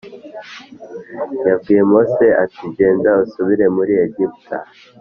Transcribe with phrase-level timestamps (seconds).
[1.47, 4.57] yabwiye Mose ati genda usubire muri Egiputa.